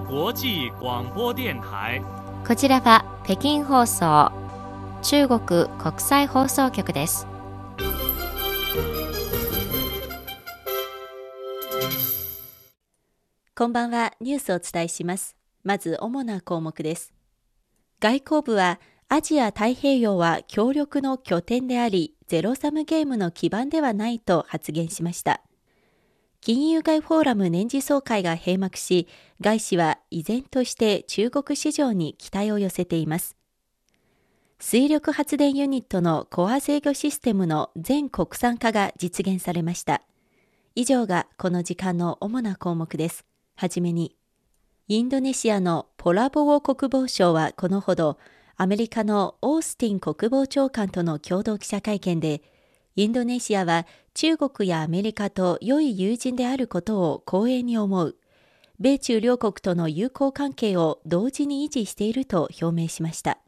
[0.00, 2.02] 際广播電台。
[2.46, 4.32] こちらは北京放送
[5.02, 5.38] 中国
[5.78, 7.26] 国際放送局です。
[13.56, 15.36] こんばんは、ニュースをお伝えします。
[15.62, 17.12] まず主な項目です。
[18.00, 25.40] 外交部は、アジア太平洋は協力の拠点であり、ゼロサムゲームの基盤ではないと発言しました。
[26.44, 29.08] 金融街フォーラム年次総会が閉幕し、
[29.40, 33.34] 外資は依然として中国市場に期待を寄せています。
[34.58, 40.02] 水力発電ユニットのコア制御システムの全国産化が実現されました。
[40.74, 43.24] 以上がこの時間の主な項目です。
[43.56, 44.14] はじめに、
[44.86, 48.18] インドネシアのポラボオ国防相はこのほど、
[48.56, 52.42] アメリカのオースティン国防長官との共同記者会見で、
[52.96, 58.16] インドネシアは中国やアメリカと良い友人であることを光栄に思う。
[58.78, 63.38] 米中両国との友好関係を同時に維持していると表明しました。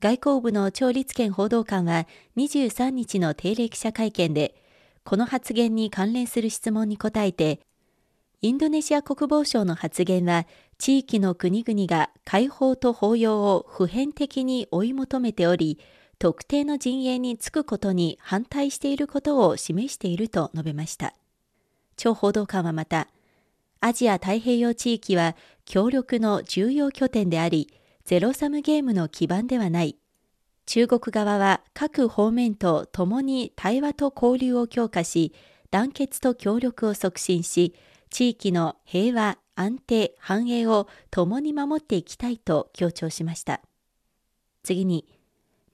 [0.00, 2.06] 外交部の趙立堅報道官は
[2.36, 4.54] 23日の定例記者会見で、
[5.04, 7.60] この発言に関連する質問に答えて、
[8.40, 10.46] インドネシア国防省の発言は、
[10.78, 15.78] 地域の国々が解放と包容を普遍的に追い求めており、
[16.22, 21.14] 特定の陣営につくことに反対していることを示していると述べました。
[21.96, 23.08] 張報道官はまた、
[23.80, 25.34] アジア太平洋地域は
[25.64, 29.96] 協力の重要拠点であり、ゼロサムゲームの基盤ではない。
[30.64, 35.34] 中国側は各方面と共に対話と交流を強化し、
[35.72, 37.74] 団結と協力を促進し、
[38.10, 43.60] 地域の平和、安定、繁栄を共に守っていきたいと強調しました。
[44.62, 45.04] 次に、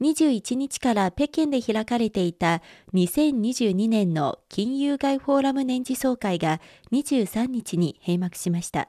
[0.00, 2.62] 21日から北京で開かれていた
[2.94, 6.60] 2022年の金融街フォーラム年次総会が
[6.92, 8.88] 23日に閉幕しました。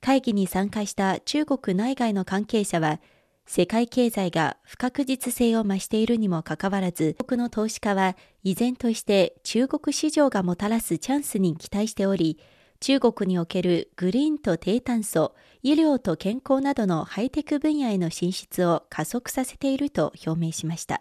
[0.00, 3.00] 会議に参加した中国内外の関係者は、
[3.46, 12.38] 世界経済が不確実性を増しているにもかかわらず、国の投資家は依然として中国市場がもたらすチャンスに期待しており、
[12.86, 21.00] 中国におけるグリーンと低炭素、医療と健康などのハイテク分野への進出を加速させていると表明しました。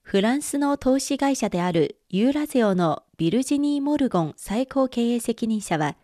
[0.00, 5.98] フランスの投資会社であるユーラゼオのビルジニー・モルゴン最高経営責任者は、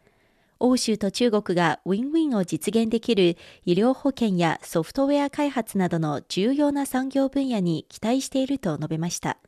[0.58, 9.38] 欧州と中国がウィンウィンを実現できる医療保険やソフトウェア開発などの重要な産業分野に期待していると述べました。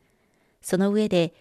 [0.63, 1.35] その上で、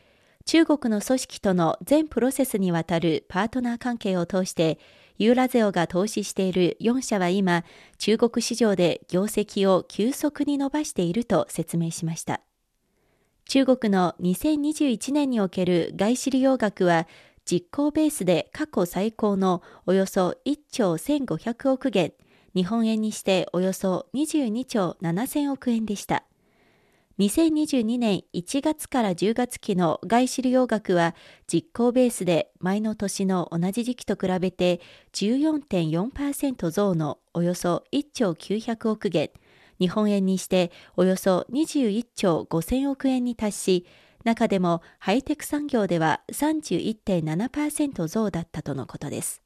[0.45, 4.79] 中国の組織との全プロセスにわたるパートナー関係を通して、
[5.17, 7.63] ユーラゼオが投資している4社は今、
[7.97, 12.41] 中国市場で業績を急速に伸ばしていると説明しました。
[13.45, 17.07] 中国の2021年における外資利用額は、
[17.45, 22.13] 実行ベースで過去最高のおよそ1兆1500億元、
[22.55, 26.23] 日本円にしておよそ22兆7000億円でした。
[27.21, 31.13] 2022年1月から10月期の外資利用額は
[31.45, 34.81] 実行ベースで前の年の同じ時期と比べて
[35.13, 39.29] 14.4%増のおよそ1兆900億元、
[39.79, 43.85] 日本円にしておよそ21兆5000億円に達し、
[44.23, 49.40] 中でもハイテク産業では31.7%増だったとのことです。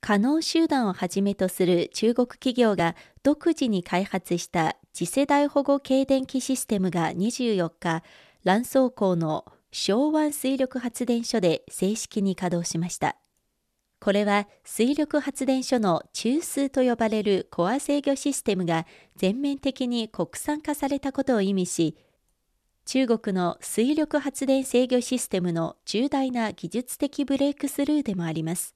[0.00, 8.02] 可能集団をはじめとする中国企業が独自に開発した次世代保護軽電気システムが24日、
[8.44, 13.16] 蘭倉港の昭湾水力発電所で正式に稼働しました。
[14.00, 18.86] これは水力発電所の中枢と呼ばれるコア制御システムが
[19.16, 21.98] 全面的に国産化されたことを意味し、
[22.86, 28.74] 中国の水力発電制御システムの重大な技術的ブレイクスルーでもあります。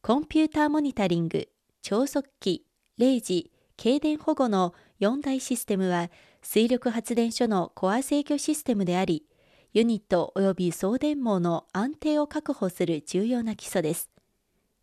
[0.00, 1.48] コンピューターモニタリング、
[1.82, 2.64] 超速機、
[2.98, 6.08] 0時、軽電保護の4大システムは
[6.40, 9.26] 水力発電所のコア制御システムであり、
[9.72, 14.08] ユニット及び送電網の安定を確保する重要な基礎です。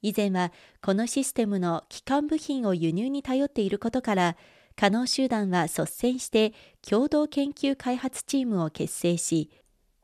[0.01, 0.51] 以前は
[0.81, 4.35] このシステムの基幹部品を輸入に頼っていることから、
[4.75, 6.53] 可能集団は率先して
[6.87, 9.49] 共同研究開発チームを結成し、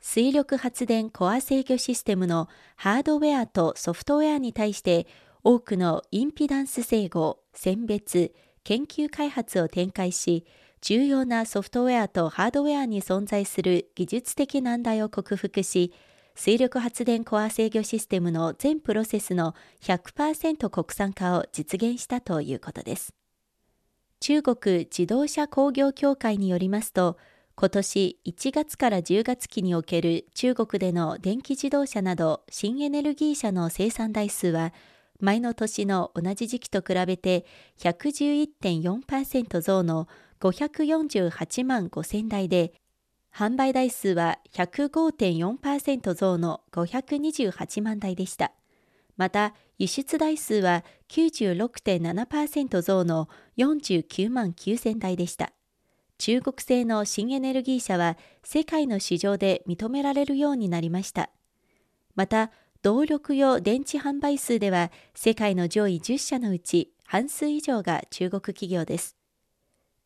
[0.02, 5.06] 水力発電コア制御システムのハードウェアとソフトウェアに対して
[5.44, 8.34] 多くのインピダンス整合、選別、
[8.64, 10.46] 研究開発を展開し、
[10.82, 15.94] 重要なソフトウェアとハードウェアに存在する技術的難題を克服し、
[16.34, 23.14] 水力発電コア制御システムの全プロセスの100%国産化を実現したということです。
[24.20, 27.18] 中国自動車工業協会によりますと、
[27.62, 34.74] 今年1月から10月期における中国での電気自動車など新エネルギー車の生産台数は
[35.20, 37.46] 前の年の同じ時期と比べて
[37.78, 40.08] 111.4%増の
[40.40, 42.74] 548万5000台で、
[43.32, 48.54] 販売台数は105.4%増の528万台でした。
[49.18, 53.30] また、輸出台数は96.7%増の
[53.60, 55.54] 49万9000台でした。
[56.22, 61.32] 中国製の新エネルギー車は世界の市場で認められるようになりました。
[62.14, 62.52] また、
[62.84, 69.18] 動力用電池販売数では世界の上位10社のうち半数以上が中国企業です。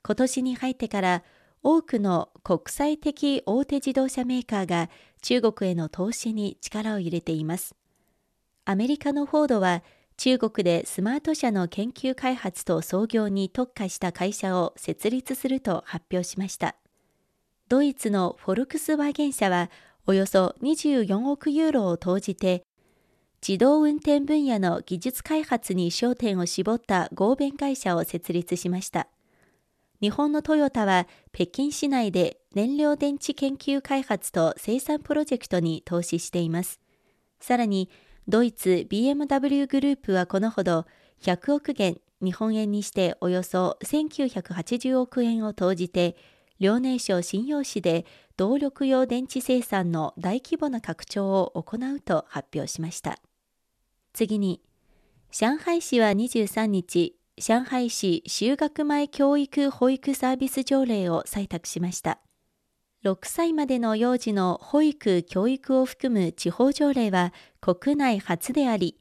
[0.06, 1.24] 今年に入ってから
[1.62, 4.90] 多くの国際的大手自動車メーカーが
[5.22, 7.76] 中国への投資に力を入れています。
[8.64, 9.84] アメリカのフォードは
[10.18, 16.76] 中国でスマート車の研究開発と創業に特化した会社を設立すると発表しました。
[17.68, 19.70] ドイツのフォルクスワーゲン社は
[20.08, 22.64] およそ24億ユーロを投じて
[23.48, 29.08] 自動運転分野の技術開発に焦点を絞った合弁会社を設立しました。
[30.02, 36.80] 日本のトヨタは北京市内で燃料電池研究開発と生産プロジェクトに投資しています。
[37.40, 37.90] さらに、
[38.28, 40.88] ドイツ BMW グループはこのほど
[41.22, 46.16] 100億元、日本円にしておよそ1980億円を投じて、
[46.60, 48.06] 遼寧省信用市で
[48.36, 53.20] 動力用電池生産の大規模な拡張を行うと発表しました。
[54.12, 54.60] 次に、
[55.32, 62.20] 上海市は23日、上海市就学前教育保育サービス条例を採択しました。
[63.06, 67.34] 6歳までの幼児の保育・教育を含む地方条例は
[67.66, 68.96] 国内初であり、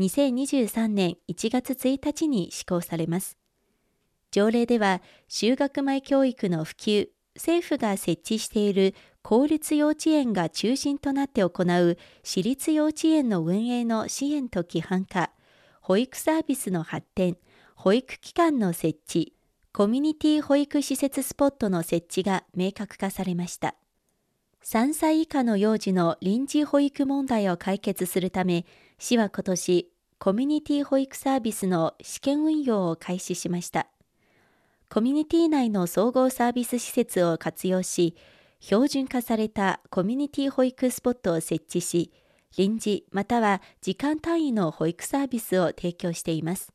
[0.00, 3.36] 2023年1月1日に施行されます。
[4.30, 15.30] 条例では、就学前教育の普及、政府が設置している公立幼稚園が中心となって行う私立幼稚園の運営の支援と規範化、
[15.82, 17.36] 保育サービスの発展、
[17.74, 19.34] 保育機関の設置、
[19.74, 23.74] コミュニティ保育施設スポットの設置が明確化されました。
[24.68, 28.66] 3歳以下の幼児の臨時保育問題を解決するため、
[28.98, 33.86] 市は今年、コミュニティ保育サービスの試験運用を開始しました。
[34.90, 38.16] コミュニティ内の総合サービス施設を活用し、
[38.58, 42.10] 標準化されたコミュニティ保育スポットを設置し、
[42.56, 46.72] 臨時または時間単位の保育サービスを提供しています。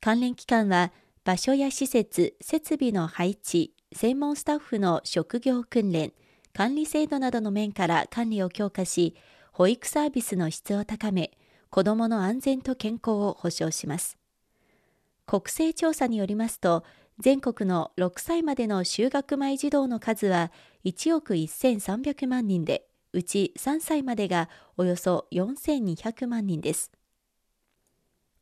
[0.00, 0.92] 関連機関は
[1.24, 6.12] 場所や施設、設備の配置、専門スタッフの職業訓練、
[6.58, 9.14] 管理制度などの面から管理を強化し、
[9.52, 11.30] 保育サービスの質を高め、
[11.70, 14.18] 子どもの安全と健康を保障します。
[15.24, 16.82] 国勢調査によりますと、
[17.20, 20.50] 全国の6歳までの就学前児童の数は
[20.84, 26.90] 1億1300万人で、うち3歳までがおよそ4200万人です。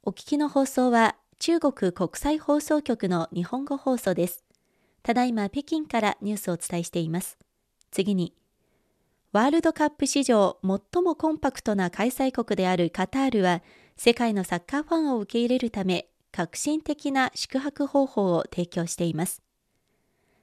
[0.02, 4.42] お聞きの放送は中国国際放送局の日本語放送です。
[5.02, 7.36] ただいま北京からニュースをお伝えしています。
[7.96, 8.34] 次に、
[9.32, 13.62] ワールドカップ史上最もコンパクトな開催国であるカタールは、
[13.96, 19.40] 世界のサッカーファンを受け入れるため、革新的な宿泊方法を提供しています。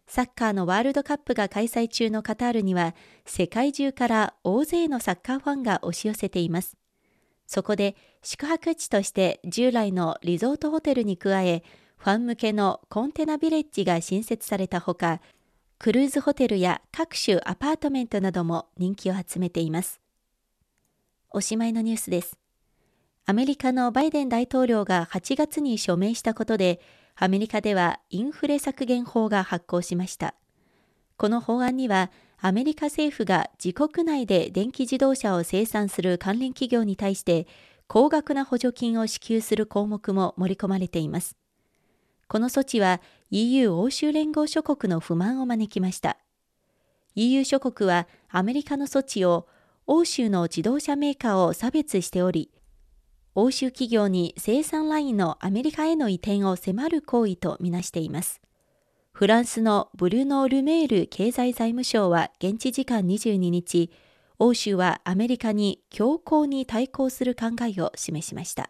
[0.08, 6.76] サッカーのワールドカップが開催中のカタールには、世界中から大勢のサッカーファンが押し寄せています。
[7.46, 11.62] そこで宿泊地として従来のリゾートホテルに加え、
[11.98, 15.22] ファン向けのコンテナビレッジが新設されたほか、
[15.80, 20.00] クルーズホテルや各種アパートメントなども人気を集めています。
[21.30, 22.38] おしまいのニュースです。
[23.26, 26.80] アメリカのバイデン大統領が8月に署名したことで、
[27.16, 30.36] アメリカではインフレ削減法が発行しました。
[31.18, 37.48] この法案には、アメリカ政府が自国内で電気自動車を生産する関連企業に対して
[37.88, 41.38] 高額な補助金を支給する項目も盛り込まれています。
[42.28, 43.00] この措置は
[43.36, 46.18] EU 欧州連合諸国の不満を招きました。
[47.16, 49.48] EU 諸国はアメリカの措置を
[49.88, 52.52] 欧州の自動車メーカーを差別しており、
[53.34, 58.40] 欧州企業に生産ラインのアメリカへの移転を迫る行為とみなしています。
[59.14, 63.90] フランスのブルノ・ルメール経済財務省は現地時間22日、
[64.38, 68.70] 欧州はアメリカに強硬に対抗する考えを示しました。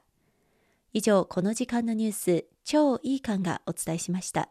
[0.94, 4.50] 以上、この時間のニュース、超いい感がお伝えしました。